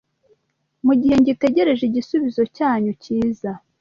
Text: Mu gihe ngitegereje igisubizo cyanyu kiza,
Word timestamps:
Mu 0.85 0.93
gihe 1.01 1.15
ngitegereje 1.21 1.83
igisubizo 1.85 2.41
cyanyu 2.57 2.91
kiza, 3.01 3.51